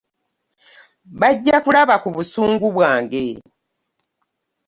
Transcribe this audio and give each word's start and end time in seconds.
Bajja 1.19 1.57
kulaba 1.63 1.95
ku 2.03 2.09
busungu 2.15 2.67
bwange. 2.75 3.25